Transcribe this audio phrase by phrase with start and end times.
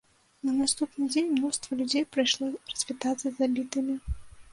[0.47, 3.99] На наступны дзень мноства людзей прыйшло развітацца з забітымі.